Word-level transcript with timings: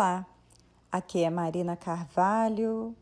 Olá, 0.00 0.26
aqui 0.90 1.22
é 1.22 1.28
Marina 1.28 1.76
Carvalho 1.76 2.96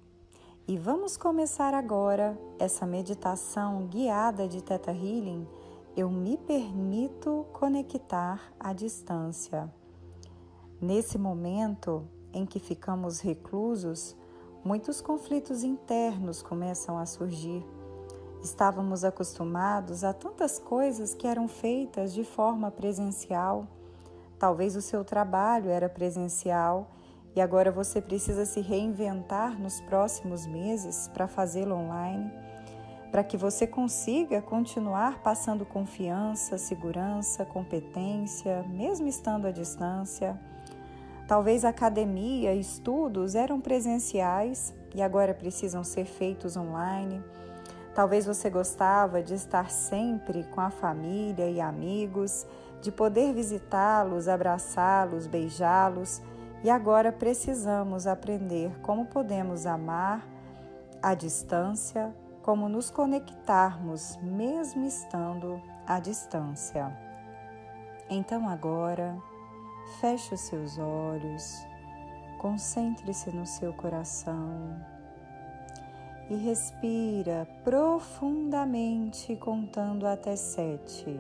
e 0.67 0.77
vamos 0.77 1.17
começar 1.17 1.73
agora 1.73 2.37
essa 2.59 2.85
meditação 2.85 3.87
guiada 3.87 4.49
de 4.49 4.61
Theta 4.61 4.91
Healing. 4.91 5.47
Eu 5.97 6.11
me 6.11 6.37
permito 6.37 7.47
conectar 7.53 8.53
à 8.59 8.73
distância. 8.73 9.73
Nesse 10.81 11.17
momento 11.17 12.05
em 12.33 12.45
que 12.45 12.59
ficamos 12.59 13.21
reclusos, 13.21 14.17
muitos 14.65 15.01
conflitos 15.01 15.63
internos 15.63 16.43
começam 16.43 16.99
a 16.99 17.07
surgir. 17.07 17.65
Estávamos 18.43 19.05
acostumados 19.05 20.03
a 20.03 20.13
tantas 20.13 20.59
coisas 20.59 21.15
que 21.15 21.29
eram 21.29 21.47
feitas 21.47 22.13
de 22.13 22.25
forma 22.25 22.73
presencial 22.73 23.69
Talvez 24.39 24.77
o 24.77 24.83
seu 24.83 25.05
trabalho 25.05 25.69
era 25.69 25.89
presencial 25.89 26.87
e 27.39 27.41
agora 27.41 27.71
você 27.71 28.01
precisa 28.01 28.45
se 28.45 28.61
reinventar 28.61 29.57
nos 29.61 29.81
próximos 29.81 30.45
meses 30.45 31.09
para 31.15 31.29
fazê-lo 31.29 31.73
online, 31.77 32.33
para 33.13 33.23
que 33.23 33.37
você 33.37 33.65
consiga 33.65 34.43
continuar 34.43 35.23
passando 35.23 35.65
confiança, 35.65 36.59
segurança, 36.59 37.45
competência, 37.45 38.65
mesmo 38.69 39.07
estando 39.07 39.47
à 39.47 39.53
distância. 39.53 40.37
Talvez 41.29 41.65
academia, 41.65 42.53
estudos 42.55 43.37
eram 43.37 43.61
presenciais 43.61 44.75
e 44.93 45.01
agora 45.01 45.33
precisam 45.33 45.85
ser 45.85 46.07
feitos 46.07 46.57
online. 46.57 47.23
Talvez 47.95 48.27
você 48.27 48.51
gostava 48.51 49.23
de 49.23 49.35
estar 49.35 49.71
sempre 49.71 50.43
com 50.43 50.61
a 50.61 50.71
família 50.71 51.49
e 51.49 51.61
amigos 51.61 52.45
de 52.83 52.91
poder 52.91 53.33
visitá-los, 53.33 54.27
abraçá-los, 54.27 55.29
beijá-los, 55.29 56.21
e 56.63 56.71
agora 56.71 57.13
precisamos 57.13 58.07
aprender 58.07 58.79
como 58.81 59.07
podemos 59.07 59.67
amar 59.67 60.27
à 61.03 61.15
distância, 61.15 62.15
como 62.43 62.69
nos 62.69 62.91
conectarmos 62.91 64.17
mesmo 64.23 64.85
estando 64.85 65.61
à 65.87 66.01
distância. 66.01 66.97
Então 68.11 68.49
agora, 68.49 69.17
feche 70.01 70.35
os 70.35 70.41
seus 70.41 70.79
olhos, 70.79 71.67
concentre-se 72.39 73.31
no 73.31 73.47
seu 73.47 73.73
coração 73.73 74.77
e 76.31 76.37
respira 76.37 77.47
profundamente 77.65 79.37
contando 79.37 80.07
até 80.07 80.37
sete 80.37 81.19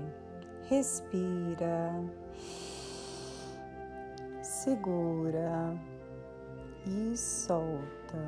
respira, 0.68 1.94
segura 4.68 5.74
e 6.86 7.16
solta. 7.16 8.18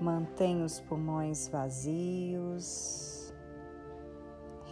Mantém 0.00 0.62
os 0.62 0.78
pulmões 0.78 1.48
vazios. 1.48 3.34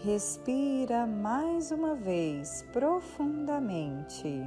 Respira 0.04 1.04
mais 1.04 1.72
uma 1.72 1.96
vez 1.96 2.64
profundamente. 2.72 4.40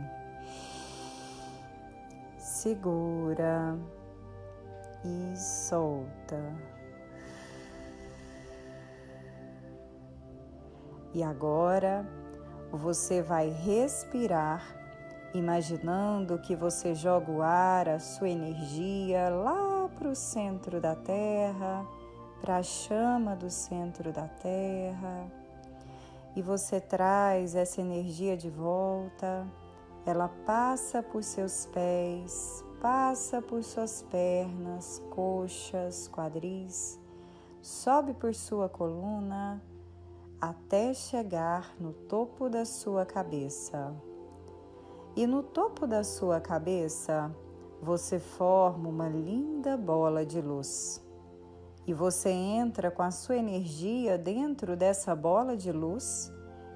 Segura 2.37 3.77
e 5.03 5.35
solta. 5.37 6.78
E 11.13 11.23
agora 11.23 12.07
você 12.71 13.21
vai 13.21 13.49
respirar, 13.49 14.63
imaginando 15.33 16.37
que 16.39 16.55
você 16.55 16.93
joga 16.93 17.31
o 17.31 17.41
ar, 17.41 17.89
a 17.89 17.99
sua 17.99 18.29
energia 18.29 19.29
lá 19.29 19.89
para 19.97 20.07
o 20.07 20.15
centro 20.15 20.79
da 20.79 20.95
Terra, 20.95 21.85
para 22.39 22.57
a 22.57 22.63
chama 22.63 23.35
do 23.35 23.49
centro 23.49 24.13
da 24.13 24.27
Terra. 24.27 25.31
E 26.35 26.41
você 26.43 26.79
traz 26.79 27.55
essa 27.55 27.81
energia 27.81 28.37
de 28.37 28.49
volta, 28.49 29.47
ela 30.05 30.29
passa 30.45 31.01
por 31.01 31.23
seus 31.23 31.65
pés, 31.65 32.63
passa 32.79 33.41
por 33.41 33.63
suas 33.63 34.03
pernas, 34.03 35.01
coxas, 35.09 36.07
quadris, 36.07 36.99
sobe 37.61 38.13
por 38.13 38.35
sua 38.35 38.69
coluna 38.69 39.59
até 40.41 40.93
chegar 40.93 41.75
no 41.79 41.91
topo 41.91 42.49
da 42.49 42.63
sua 42.63 43.05
cabeça. 43.05 43.93
E 45.15 45.27
no 45.27 45.43
topo 45.43 45.85
da 45.85 46.03
sua 46.03 46.39
cabeça 46.39 47.35
você 47.81 48.19
forma 48.19 48.87
uma 48.87 49.09
linda 49.09 49.75
bola 49.75 50.25
de 50.25 50.39
luz. 50.39 51.05
E 51.85 51.93
você 51.93 52.29
entra 52.29 52.89
com 52.89 53.01
a 53.01 53.11
sua 53.11 53.35
energia 53.35 54.17
dentro 54.17 54.77
dessa 54.77 55.13
bola 55.13 55.57
de 55.57 55.71
luz 55.71 56.31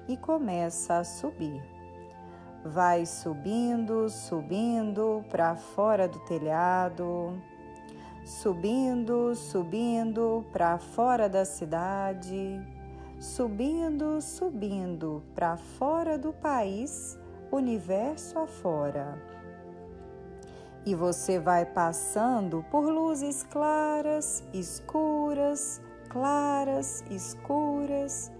e 0.08 0.16
começa 0.16 0.98
a 0.98 1.04
subir. 1.04 1.62
Vai 2.66 3.06
subindo, 3.06 4.10
subindo 4.10 5.24
para 5.30 5.56
fora 5.56 6.06
do 6.08 6.18
telhado, 6.20 7.38
subindo, 8.24 9.34
subindo 9.34 10.44
para 10.52 10.78
fora 10.78 11.28
da 11.28 11.44
cidade 11.44 12.73
subindo, 13.24 14.20
subindo 14.20 15.22
para 15.34 15.56
fora 15.56 16.18
do 16.18 16.30
país, 16.30 17.18
universo 17.50 18.38
afora. 18.38 19.18
E 20.84 20.94
você 20.94 21.38
vai 21.38 21.64
passando 21.64 22.62
por 22.70 22.84
luzes 22.84 23.42
claras, 23.42 24.44
escuras, 24.52 25.80
claras, 26.10 27.02
escuras, 27.10 28.30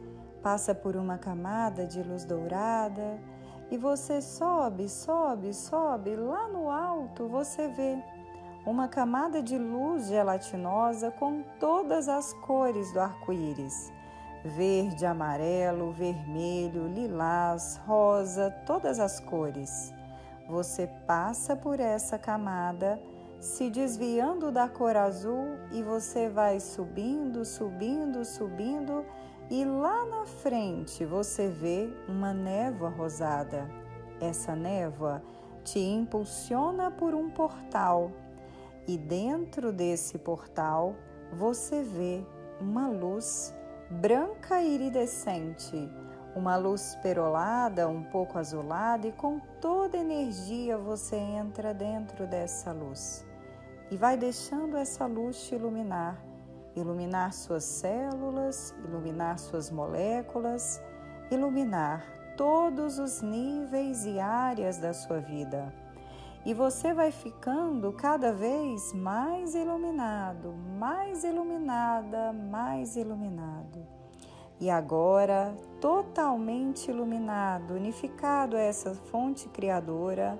passa 0.42 0.74
por 0.74 0.96
uma 0.96 1.16
camada 1.16 1.86
de 1.86 2.02
luz 2.02 2.26
dourada 2.26 3.18
e 3.70 3.78
você 3.78 4.20
sobe, 4.20 4.86
sobe, 4.90 5.54
sobe, 5.54 6.14
lá 6.14 6.46
no 6.48 6.70
alto 6.70 7.26
você 7.26 7.68
vê 7.68 7.96
uma 8.66 8.86
camada 8.86 9.42
de 9.42 9.56
luz 9.56 10.08
gelatinosa 10.08 11.10
com 11.10 11.42
todas 11.58 12.06
as 12.06 12.34
cores 12.34 12.92
do 12.92 13.00
arco-íris 13.00 13.93
verde, 14.44 15.06
amarelo, 15.06 15.90
vermelho, 15.90 16.86
lilás, 16.86 17.80
rosa, 17.86 18.50
todas 18.66 19.00
as 19.00 19.18
cores. 19.18 19.94
Você 20.46 20.86
passa 21.06 21.56
por 21.56 21.80
essa 21.80 22.18
camada, 22.18 23.00
se 23.40 23.70
desviando 23.70 24.52
da 24.52 24.68
cor 24.68 24.96
azul 24.96 25.56
e 25.72 25.82
você 25.82 26.28
vai 26.28 26.60
subindo, 26.60 27.44
subindo, 27.44 28.24
subindo 28.24 29.04
e 29.50 29.64
lá 29.64 30.04
na 30.04 30.26
frente 30.26 31.04
você 31.04 31.48
vê 31.48 31.90
uma 32.06 32.34
névoa 32.34 32.90
rosada. 32.90 33.68
Essa 34.20 34.54
névoa 34.54 35.22
te 35.62 35.78
impulsiona 35.78 36.90
por 36.90 37.14
um 37.14 37.30
portal 37.30 38.12
e 38.86 38.98
dentro 38.98 39.72
desse 39.72 40.18
portal 40.18 40.94
você 41.32 41.82
vê 41.82 42.22
uma 42.60 42.88
luz 42.88 43.54
branca 44.00 44.60
e 44.60 44.74
iridescente, 44.74 45.90
uma 46.34 46.56
luz 46.56 46.98
perolada, 47.02 47.88
um 47.88 48.02
pouco 48.02 48.38
azulada, 48.38 49.06
e 49.06 49.12
com 49.12 49.38
toda 49.60 49.96
energia 49.96 50.76
você 50.76 51.16
entra 51.16 51.72
dentro 51.72 52.26
dessa 52.26 52.72
luz. 52.72 53.24
E 53.90 53.96
vai 53.96 54.16
deixando 54.16 54.76
essa 54.76 55.06
luz 55.06 55.46
te 55.46 55.54
iluminar, 55.54 56.18
iluminar 56.74 57.32
suas 57.32 57.64
células, 57.64 58.74
iluminar 58.84 59.38
suas 59.38 59.70
moléculas, 59.70 60.82
iluminar 61.30 62.04
todos 62.36 62.98
os 62.98 63.22
níveis 63.22 64.04
e 64.04 64.18
áreas 64.18 64.78
da 64.78 64.92
sua 64.92 65.20
vida 65.20 65.72
e 66.44 66.52
você 66.52 66.92
vai 66.92 67.10
ficando 67.10 67.92
cada 67.92 68.32
vez 68.32 68.92
mais 68.92 69.54
iluminado, 69.54 70.52
mais 70.78 71.24
iluminada, 71.24 72.32
mais 72.32 72.96
iluminado. 72.96 73.86
E 74.60 74.68
agora, 74.68 75.56
totalmente 75.80 76.90
iluminado, 76.90 77.74
unificado 77.74 78.56
a 78.56 78.60
essa 78.60 78.94
fonte 78.94 79.48
criadora, 79.48 80.38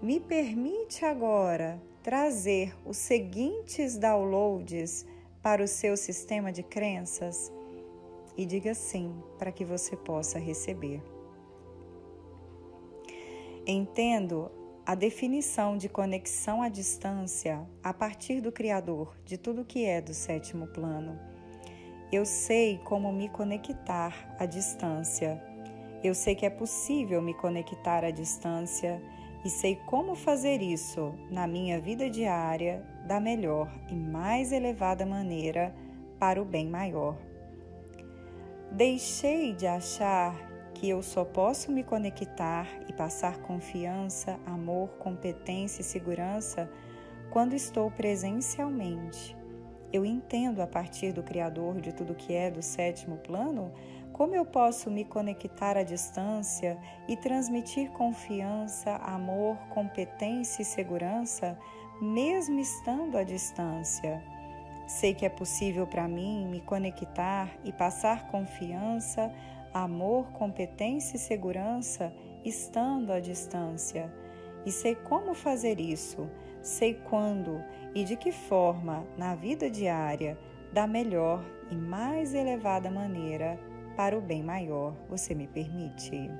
me 0.00 0.20
permite 0.20 1.04
agora 1.04 1.80
trazer 2.02 2.74
os 2.84 2.96
seguintes 2.96 3.98
downloads 3.98 5.04
para 5.42 5.62
o 5.62 5.68
seu 5.68 5.96
sistema 5.96 6.52
de 6.52 6.62
crenças 6.62 7.52
e 8.36 8.46
diga 8.46 8.74
sim 8.74 9.14
para 9.38 9.52
que 9.52 9.64
você 9.64 9.96
possa 9.96 10.38
receber. 10.38 11.02
Entendo 13.66 14.50
a 14.86 14.94
definição 14.94 15.78
de 15.78 15.88
conexão 15.88 16.60
à 16.60 16.68
distância 16.68 17.66
a 17.82 17.94
partir 17.94 18.42
do 18.42 18.52
Criador 18.52 19.16
de 19.24 19.38
tudo 19.38 19.64
que 19.64 19.86
é 19.86 19.98
do 19.98 20.12
sétimo 20.12 20.66
plano. 20.66 21.18
Eu 22.12 22.26
sei 22.26 22.78
como 22.84 23.10
me 23.10 23.30
conectar 23.30 24.36
à 24.38 24.44
distância. 24.44 25.42
Eu 26.02 26.14
sei 26.14 26.34
que 26.34 26.44
é 26.44 26.50
possível 26.50 27.22
me 27.22 27.32
conectar 27.32 28.04
à 28.04 28.10
distância 28.10 29.00
e 29.42 29.48
sei 29.48 29.76
como 29.86 30.14
fazer 30.14 30.60
isso 30.60 31.14
na 31.30 31.46
minha 31.46 31.80
vida 31.80 32.10
diária 32.10 32.84
da 33.06 33.18
melhor 33.18 33.72
e 33.90 33.94
mais 33.94 34.52
elevada 34.52 35.06
maneira 35.06 35.74
para 36.18 36.40
o 36.40 36.44
bem 36.44 36.68
maior. 36.68 37.16
Deixei 38.70 39.54
de 39.54 39.66
achar 39.66 40.53
que 40.74 40.88
eu 40.88 41.02
só 41.02 41.24
posso 41.24 41.70
me 41.72 41.82
conectar 41.82 42.66
e 42.88 42.92
passar 42.92 43.38
confiança, 43.38 44.38
amor, 44.44 44.88
competência 44.98 45.80
e 45.80 45.84
segurança 45.84 46.70
quando 47.30 47.54
estou 47.54 47.90
presencialmente. 47.90 49.36
Eu 49.92 50.04
entendo 50.04 50.60
a 50.60 50.66
partir 50.66 51.12
do 51.12 51.22
Criador 51.22 51.80
de 51.80 51.92
tudo 51.92 52.14
que 52.14 52.34
é 52.34 52.50
do 52.50 52.60
sétimo 52.60 53.16
plano 53.18 53.72
como 54.14 54.34
eu 54.36 54.44
posso 54.44 54.90
me 54.92 55.04
conectar 55.04 55.76
à 55.76 55.82
distância 55.82 56.78
e 57.08 57.16
transmitir 57.16 57.90
confiança, 57.90 58.94
amor, 58.96 59.56
competência 59.70 60.62
e 60.62 60.64
segurança, 60.64 61.58
mesmo 62.00 62.60
estando 62.60 63.18
à 63.18 63.24
distância. 63.24 64.22
Sei 64.86 65.14
que 65.14 65.26
é 65.26 65.28
possível 65.28 65.84
para 65.84 66.06
mim 66.06 66.46
me 66.46 66.60
conectar 66.60 67.48
e 67.64 67.72
passar 67.72 68.28
confiança, 68.28 69.32
amor, 69.74 70.30
competência 70.32 71.16
e 71.16 71.18
segurança 71.20 72.12
estando 72.44 73.12
à 73.12 73.18
distância. 73.18 74.10
E 74.64 74.70
sei 74.70 74.94
como 74.94 75.34
fazer 75.34 75.80
isso, 75.80 76.30
sei 76.62 76.94
quando 76.94 77.62
e 77.94 78.04
de 78.04 78.16
que 78.16 78.30
forma 78.30 79.04
na 79.18 79.34
vida 79.34 79.68
diária, 79.68 80.38
da 80.72 80.86
melhor 80.86 81.44
e 81.70 81.74
mais 81.74 82.32
elevada 82.34 82.90
maneira, 82.90 83.58
para 83.96 84.16
o 84.16 84.20
bem 84.20 84.42
maior. 84.42 84.94
Você 85.08 85.34
me 85.34 85.46
permite? 85.46 86.30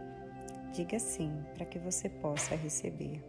Diga 0.73 0.99
sim 0.99 1.45
para 1.55 1.67
que 1.67 1.79
você 1.79 2.09
possa 2.09 2.55
receber. 2.55 3.23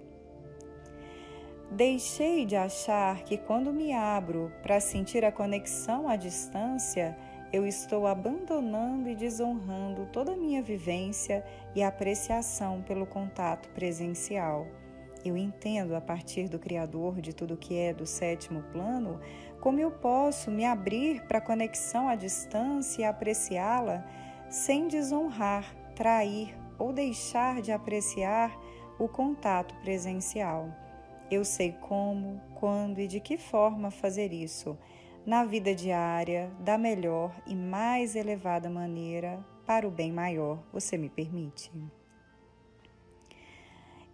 Deixei 1.72 2.46
de 2.46 2.56
achar 2.56 3.24
que 3.24 3.38
quando 3.38 3.74
me 3.74 3.92
abro 3.92 4.52
para 4.62 4.80
sentir 4.80 5.26
a 5.26 5.32
conexão 5.32 6.08
à 6.08 6.16
distância, 6.16 7.18
eu 7.56 7.66
estou 7.66 8.06
abandonando 8.06 9.08
e 9.08 9.16
desonrando 9.16 10.06
toda 10.12 10.34
a 10.34 10.36
minha 10.36 10.62
vivência 10.62 11.42
e 11.74 11.82
apreciação 11.82 12.82
pelo 12.82 13.06
contato 13.06 13.70
presencial. 13.70 14.68
Eu 15.24 15.38
entendo 15.38 15.96
a 15.96 16.02
partir 16.02 16.50
do 16.50 16.60
Criador 16.60 17.22
de 17.22 17.34
tudo 17.34 17.56
que 17.56 17.78
é 17.78 17.94
do 17.94 18.06
sétimo 18.06 18.62
plano 18.74 19.22
como 19.62 19.80
eu 19.80 19.90
posso 19.90 20.52
me 20.52 20.66
abrir 20.66 21.24
para 21.28 21.38
a 21.38 21.42
conexão 21.42 22.10
à 22.10 22.16
distância 22.16 23.04
e 23.04 23.06
apreciá-la 23.06 24.06
sem 24.50 24.90
desonrar, 24.90 25.74
trair 25.96 26.54
ou 26.78 26.92
deixar 26.92 27.62
de 27.62 27.72
apreciar 27.72 28.54
o 29.00 29.08
contato 29.08 29.74
presencial. 29.76 30.68
Eu 31.32 31.46
sei 31.46 31.72
como, 31.72 32.42
quando 32.56 33.00
e 33.00 33.08
de 33.08 33.22
que 33.22 33.38
forma 33.38 33.90
fazer 33.90 34.34
isso 34.34 34.78
na 35.26 35.44
vida 35.44 35.74
diária 35.74 36.52
da 36.60 36.78
melhor 36.78 37.36
e 37.48 37.56
mais 37.56 38.16
elevada 38.16 38.70
maneira 38.70 39.44
para 39.66 39.88
o 39.88 39.92
bem 39.92 40.12
maior. 40.12 40.64
Você 40.72 40.98
me 40.98 41.10
permite? 41.10 41.72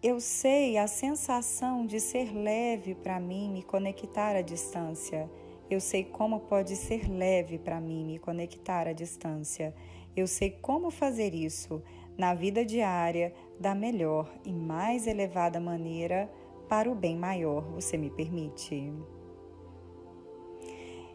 Eu 0.01 0.19
sei 0.19 0.77
a 0.77 0.87
sensação 0.87 1.85
de 1.85 1.99
ser 1.99 2.33
leve 2.33 2.95
para 2.95 3.19
mim 3.19 3.51
me 3.51 3.61
conectar 3.61 4.35
à 4.35 4.41
distância. 4.41 5.29
Eu 5.69 5.79
sei 5.79 6.03
como 6.03 6.39
pode 6.39 6.75
ser 6.75 7.07
leve 7.07 7.59
para 7.59 7.79
mim 7.79 8.05
me 8.05 8.17
conectar 8.17 8.87
à 8.87 8.93
distância. 8.93 9.75
Eu 10.15 10.27
sei 10.27 10.49
como 10.49 10.89
fazer 10.89 11.35
isso 11.35 11.83
na 12.17 12.33
vida 12.33 12.65
diária 12.65 13.33
da 13.59 13.75
melhor 13.75 14.33
e 14.45 14.51
mais 14.51 15.07
elevada 15.07 15.59
maneira 15.59 16.31
para 16.67 16.89
o 16.89 16.95
bem 16.95 17.15
maior. 17.15 17.63
Você 17.73 17.97
me 17.97 18.09
permite? 18.09 18.91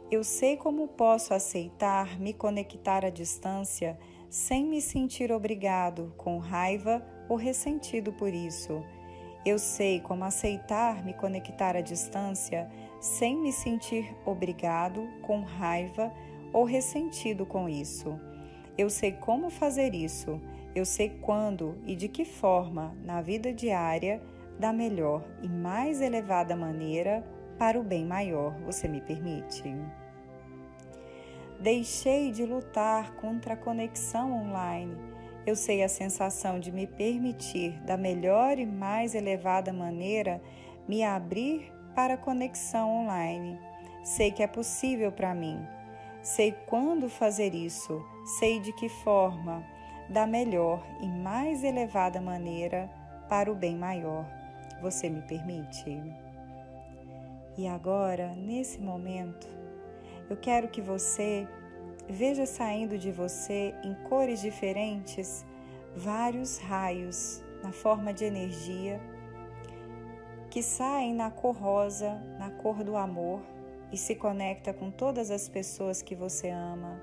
Eu 0.08 0.22
sei 0.22 0.56
como 0.56 0.86
posso 0.86 1.34
aceitar 1.34 2.20
me 2.20 2.32
conectar 2.32 3.04
à 3.04 3.10
distância 3.10 3.98
sem 4.30 4.64
me 4.64 4.80
sentir 4.80 5.32
obrigado, 5.32 6.14
com 6.16 6.38
raiva 6.38 7.04
ou 7.28 7.36
ressentido 7.36 8.12
por 8.12 8.32
isso. 8.32 8.84
Eu 9.44 9.58
sei 9.58 9.98
como 9.98 10.22
aceitar 10.22 11.04
me 11.04 11.12
conectar 11.12 11.74
à 11.74 11.80
distância 11.80 12.70
sem 13.00 13.36
me 13.36 13.52
sentir 13.52 14.16
obrigado, 14.24 15.08
com 15.22 15.40
raiva 15.40 16.12
ou 16.52 16.62
ressentido 16.62 17.44
com 17.44 17.68
isso. 17.68 18.16
Eu 18.78 18.88
sei 18.88 19.10
como 19.10 19.50
fazer 19.50 19.92
isso. 19.92 20.40
Eu 20.72 20.84
sei 20.84 21.18
quando 21.20 21.78
e 21.84 21.96
de 21.96 22.06
que 22.06 22.24
forma, 22.24 22.96
na 23.02 23.20
vida 23.20 23.52
diária, 23.52 24.22
da 24.56 24.72
melhor 24.72 25.24
e 25.42 25.48
mais 25.48 26.00
elevada 26.00 26.54
maneira 26.54 27.24
para 27.58 27.78
o 27.78 27.82
bem 27.82 28.04
maior. 28.04 28.52
Você 28.64 28.88
me 28.88 29.00
permite? 29.00 29.74
Deixei 31.60 32.30
de 32.30 32.44
lutar 32.44 33.14
contra 33.16 33.54
a 33.54 33.56
conexão 33.56 34.32
online. 34.32 34.96
Eu 35.46 35.56
sei 35.56 35.82
a 35.82 35.88
sensação 35.88 36.58
de 36.58 36.70
me 36.72 36.86
permitir, 36.86 37.80
da 37.82 37.96
melhor 37.96 38.58
e 38.58 38.66
mais 38.66 39.14
elevada 39.14 39.72
maneira, 39.72 40.40
me 40.88 41.02
abrir 41.02 41.72
para 41.94 42.14
a 42.14 42.18
conexão 42.18 42.90
online. 42.90 43.58
Sei 44.04 44.30
que 44.30 44.42
é 44.42 44.46
possível 44.46 45.10
para 45.10 45.34
mim. 45.34 45.64
Sei 46.20 46.52
quando 46.66 47.08
fazer 47.08 47.54
isso, 47.54 48.04
sei 48.38 48.60
de 48.60 48.72
que 48.72 48.88
forma, 48.88 49.64
da 50.08 50.26
melhor 50.26 50.84
e 51.00 51.06
mais 51.06 51.64
elevada 51.64 52.20
maneira 52.20 52.90
para 53.28 53.50
o 53.50 53.54
bem 53.54 53.76
maior. 53.76 54.26
Você 54.82 55.08
me 55.08 55.22
permite? 55.22 56.02
E 57.58 57.66
agora, 57.66 58.34
nesse 58.34 58.78
momento, 58.80 59.46
eu 60.28 60.36
quero 60.36 60.68
que 60.68 60.82
você 60.82 61.48
veja 62.08 62.44
saindo 62.44 62.98
de 62.98 63.10
você 63.10 63.74
em 63.82 63.94
cores 64.08 64.40
diferentes 64.40 65.44
vários 65.94 66.58
raios 66.58 67.42
na 67.62 67.72
forma 67.72 68.12
de 68.12 68.24
energia 68.24 69.00
que 70.50 70.62
saem 70.62 71.14
na 71.14 71.30
cor 71.30 71.54
rosa, 71.54 72.14
na 72.38 72.50
cor 72.50 72.82
do 72.82 72.96
amor 72.96 73.40
e 73.92 73.96
se 73.96 74.14
conecta 74.14 74.72
com 74.72 74.90
todas 74.90 75.30
as 75.30 75.48
pessoas 75.48 76.02
que 76.02 76.14
você 76.14 76.48
ama, 76.48 77.00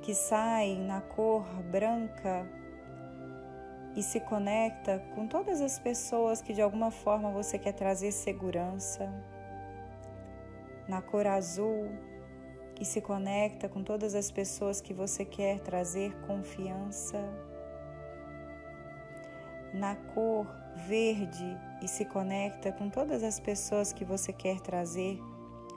que 0.00 0.14
saem 0.14 0.80
na 0.80 1.00
cor 1.00 1.44
branca 1.70 2.48
e 3.96 4.02
se 4.02 4.20
conecta 4.20 5.02
com 5.14 5.26
todas 5.26 5.60
as 5.60 5.78
pessoas 5.78 6.42
que 6.42 6.52
de 6.52 6.60
alguma 6.60 6.90
forma 6.90 7.30
você 7.30 7.58
quer 7.58 7.72
trazer 7.72 8.12
segurança. 8.12 9.10
Na 10.86 11.00
cor 11.00 11.26
azul, 11.26 11.88
e 12.80 12.84
se 12.84 13.00
conecta 13.00 13.68
com 13.68 13.82
todas 13.82 14.14
as 14.14 14.30
pessoas 14.30 14.80
que 14.80 14.92
você 14.92 15.24
quer 15.24 15.60
trazer 15.60 16.14
confiança. 16.26 17.18
Na 19.72 19.96
cor 19.96 20.46
verde, 20.86 21.58
e 21.82 21.88
se 21.88 22.04
conecta 22.04 22.72
com 22.72 22.88
todas 22.90 23.22
as 23.22 23.40
pessoas 23.40 23.92
que 23.92 24.04
você 24.04 24.32
quer 24.32 24.60
trazer 24.60 25.18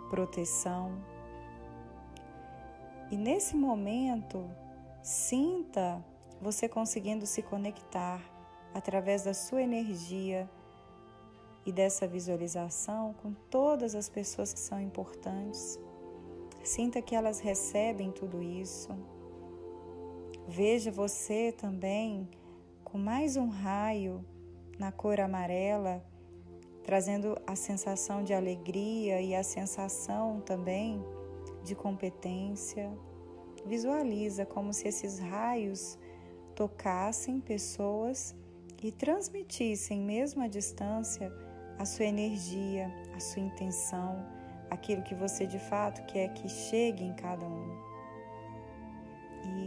proteção. 0.09 0.91
E 3.09 3.17
nesse 3.17 3.55
momento, 3.55 4.49
sinta 5.01 6.03
você 6.41 6.67
conseguindo 6.69 7.25
se 7.25 7.41
conectar 7.41 8.21
através 8.73 9.23
da 9.23 9.33
sua 9.33 9.61
energia 9.61 10.49
e 11.65 11.71
dessa 11.71 12.07
visualização 12.07 13.13
com 13.21 13.33
todas 13.49 13.95
as 13.95 14.09
pessoas 14.09 14.53
que 14.53 14.59
são 14.59 14.79
importantes. 14.79 15.79
Sinta 16.63 17.01
que 17.01 17.15
elas 17.15 17.39
recebem 17.39 18.11
tudo 18.11 18.41
isso. 18.41 18.89
Veja 20.47 20.91
você 20.91 21.51
também 21.51 22.27
com 22.83 22.97
mais 22.97 23.35
um 23.37 23.49
raio 23.49 24.25
na 24.77 24.91
cor 24.91 25.19
amarela, 25.19 26.03
trazendo 26.83 27.37
a 27.45 27.55
sensação 27.55 28.23
de 28.23 28.33
alegria 28.33 29.21
e 29.21 29.35
a 29.35 29.43
sensação 29.43 30.41
também 30.41 31.03
de 31.63 31.75
competência. 31.75 32.91
Visualiza 33.65 34.45
como 34.45 34.73
se 34.73 34.87
esses 34.87 35.19
raios 35.19 35.99
tocassem 36.59 37.39
pessoas 37.39 38.35
e 38.83 38.91
transmitissem, 38.91 40.01
mesmo 40.01 40.43
à 40.43 40.47
distância, 40.49 41.31
a 41.77 41.85
sua 41.85 42.03
energia, 42.03 42.93
a 43.15 43.19
sua 43.21 43.41
intenção, 43.41 44.27
aquilo 44.69 45.01
que 45.01 45.15
você 45.15 45.47
de 45.47 45.57
fato 45.57 46.05
quer 46.05 46.33
que 46.33 46.49
chegue 46.49 47.05
em 47.05 47.13
cada 47.13 47.47
um. 47.47 47.69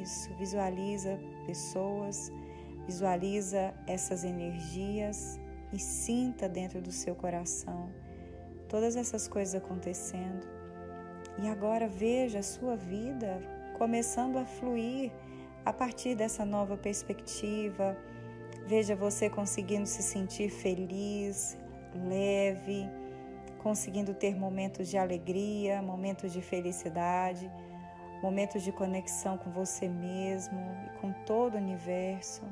Isso, 0.03 0.29
visualiza 0.35 1.19
pessoas, 1.47 2.31
visualiza 2.85 3.73
essas 3.87 4.23
energias 4.23 5.41
e 5.73 5.79
sinta 5.79 6.47
dentro 6.47 6.83
do 6.83 6.93
seu 6.93 7.15
coração 7.15 7.91
todas 8.69 8.97
essas 8.97 9.27
coisas 9.27 9.55
acontecendo. 9.55 10.47
E 11.43 11.49
agora 11.49 11.89
veja 11.89 12.41
a 12.41 12.43
sua 12.43 12.77
vida 12.77 13.41
começando 13.79 14.37
a 14.37 14.45
fluir 14.45 15.11
a 15.65 15.73
partir 15.73 16.15
dessa 16.15 16.45
nova 16.45 16.77
perspectiva, 16.77 17.97
veja 18.67 18.97
você 18.97 19.31
conseguindo 19.31 19.87
se 19.87 20.03
sentir 20.03 20.51
feliz, 20.51 21.57
leve, 21.95 22.89
conseguindo 23.63 24.13
ter 24.13 24.35
momentos 24.35 24.89
de 24.89 24.99
alegria, 24.99 25.81
momentos 25.81 26.33
de 26.33 26.43
felicidade, 26.43 27.51
momentos 28.23 28.63
de 28.63 28.73
conexão 28.73 29.39
com 29.39 29.51
você 29.51 29.89
mesmo 29.89 30.61
e 30.87 30.99
com 31.01 31.13
todo 31.25 31.55
o 31.55 31.59
universo. 31.59 32.43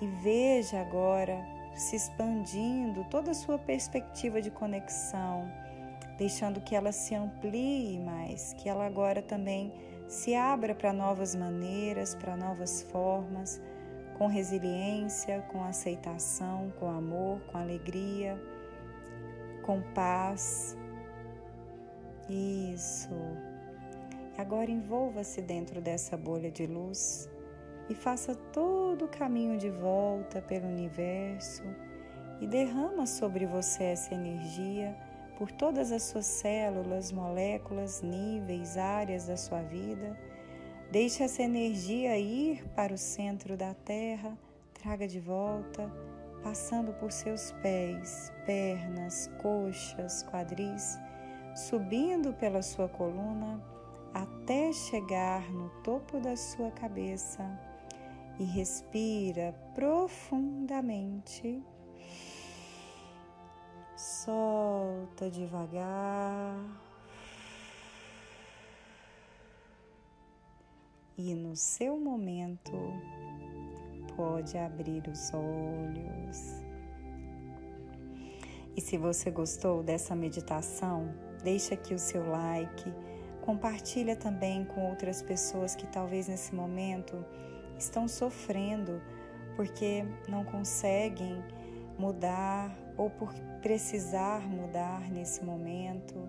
E 0.00 0.06
veja 0.06 0.80
agora 0.80 1.44
se 1.74 1.94
expandindo 1.94 3.04
toda 3.10 3.30
a 3.30 3.34
sua 3.34 3.58
perspectiva 3.58 4.42
de 4.42 4.50
conexão, 4.50 5.48
deixando 6.18 6.60
que 6.60 6.74
ela 6.74 6.90
se 6.90 7.14
amplie 7.14 7.98
mais, 7.98 8.52
que 8.54 8.68
ela 8.68 8.86
agora 8.86 9.22
também 9.22 9.72
se 10.10 10.34
abra 10.34 10.74
para 10.74 10.92
novas 10.92 11.36
maneiras, 11.36 12.16
para 12.16 12.36
novas 12.36 12.82
formas, 12.82 13.62
com 14.18 14.26
resiliência, 14.26 15.40
com 15.42 15.62
aceitação, 15.62 16.72
com 16.80 16.90
amor, 16.90 17.40
com 17.46 17.56
alegria, 17.56 18.36
com 19.62 19.80
paz. 19.94 20.76
Isso. 22.28 23.14
Agora 24.36 24.68
envolva-se 24.68 25.40
dentro 25.40 25.80
dessa 25.80 26.16
bolha 26.16 26.50
de 26.50 26.66
luz 26.66 27.30
e 27.88 27.94
faça 27.94 28.34
todo 28.34 29.04
o 29.04 29.08
caminho 29.08 29.56
de 29.56 29.70
volta 29.70 30.42
pelo 30.42 30.66
universo 30.66 31.62
e 32.40 32.48
derrama 32.48 33.06
sobre 33.06 33.46
você 33.46 33.84
essa 33.84 34.12
energia 34.12 34.96
por 35.40 35.50
todas 35.50 35.90
as 35.90 36.02
suas 36.02 36.26
células, 36.26 37.10
moléculas, 37.10 38.02
níveis, 38.02 38.76
áreas 38.76 39.26
da 39.26 39.38
sua 39.38 39.62
vida. 39.62 40.14
Deixe 40.92 41.22
essa 41.22 41.42
energia 41.42 42.18
ir 42.18 42.68
para 42.76 42.92
o 42.92 42.98
centro 42.98 43.56
da 43.56 43.72
Terra, 43.72 44.36
traga 44.74 45.08
de 45.08 45.18
volta, 45.18 45.90
passando 46.42 46.92
por 46.92 47.10
seus 47.10 47.52
pés, 47.62 48.30
pernas, 48.44 49.30
coxas, 49.40 50.22
quadris, 50.24 50.98
subindo 51.56 52.34
pela 52.34 52.60
sua 52.60 52.90
coluna 52.90 53.64
até 54.12 54.74
chegar 54.74 55.50
no 55.50 55.70
topo 55.82 56.20
da 56.20 56.36
sua 56.36 56.70
cabeça. 56.70 57.58
E 58.38 58.44
respira 58.44 59.54
profundamente 59.74 61.64
solta 64.30 65.28
devagar. 65.28 66.56
E 71.18 71.34
no 71.34 71.56
seu 71.56 71.98
momento, 71.98 72.72
pode 74.16 74.56
abrir 74.56 75.02
os 75.08 75.32
olhos. 75.34 76.62
E 78.76 78.80
se 78.80 78.96
você 78.96 79.30
gostou 79.30 79.82
dessa 79.82 80.14
meditação, 80.14 81.12
deixa 81.42 81.74
aqui 81.74 81.92
o 81.92 81.98
seu 81.98 82.30
like, 82.30 82.90
compartilha 83.42 84.14
também 84.14 84.64
com 84.64 84.88
outras 84.88 85.20
pessoas 85.22 85.74
que 85.74 85.86
talvez 85.88 86.28
nesse 86.28 86.54
momento 86.54 87.24
estão 87.76 88.06
sofrendo 88.06 89.02
porque 89.56 90.04
não 90.28 90.44
conseguem 90.44 91.42
mudar 91.98 92.74
ou 93.00 93.08
por 93.08 93.32
precisar 93.62 94.46
mudar 94.46 95.10
nesse 95.10 95.42
momento. 95.42 96.28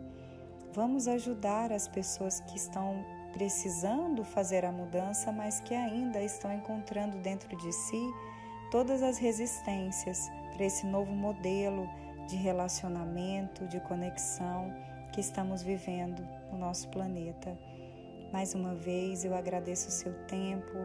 Vamos 0.72 1.06
ajudar 1.06 1.70
as 1.70 1.86
pessoas 1.86 2.40
que 2.40 2.56
estão 2.56 3.04
precisando 3.34 4.24
fazer 4.24 4.64
a 4.64 4.72
mudança, 4.72 5.34
mas 5.34 5.60
que 5.60 5.76
ainda 5.76 6.24
estão 6.24 6.50
encontrando 6.54 7.18
dentro 7.18 7.58
de 7.58 7.74
si 7.74 8.02
todas 8.72 9.04
as 9.04 9.18
resistências 9.18 10.32
para 10.54 10.64
esse 10.64 10.86
novo 10.86 11.12
modelo 11.12 11.90
de 12.30 12.38
relacionamento, 12.38 13.68
de 13.68 13.82
conexão 13.82 14.74
que 15.12 15.20
estamos 15.20 15.62
vivendo 15.62 16.26
no 16.50 16.58
nosso 16.58 16.88
planeta. 16.88 17.58
Mais 18.32 18.56
uma 18.56 18.76
vez 18.76 19.26
eu 19.26 19.36
agradeço 19.36 19.90
o 19.90 19.92
seu 19.92 20.14
tempo, 20.26 20.78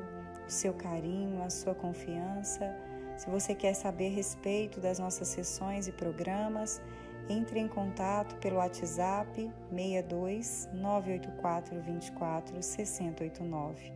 o 0.45 0.51
seu 0.51 0.75
carinho, 0.75 1.45
a 1.45 1.51
sua 1.51 1.77
confiança 1.77 2.75
se 3.17 3.29
você 3.31 3.55
quer 3.55 3.75
saber 3.75 4.09
a 4.09 4.15
respeito 4.15 4.81
das 4.81 4.99
nossas 4.99 5.29
sessões 5.29 5.89
e 5.89 5.93
programas, 5.93 6.81
entre 7.29 7.59
em 7.59 7.67
contato 7.67 8.37
pelo 8.37 8.57
WhatsApp 8.57 9.51
62 9.71 10.69
984 10.73 11.81
24 11.81 12.63
6089. 12.63 13.93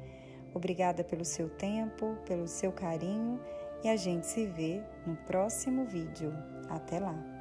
Obrigada 0.53 1.05
pelo 1.05 1.25
seu 1.25 1.49
tempo, 1.49 2.17
pelo 2.27 2.49
seu 2.49 2.73
carinho 2.73 3.41
e 3.85 3.89
a 3.89 3.97
gente 3.97 4.27
se 4.27 4.47
vê 4.47 4.83
no 5.07 5.17
próximo 5.17 5.85
vídeo. 5.85 6.33
Até 6.69 6.99
lá! 6.99 7.40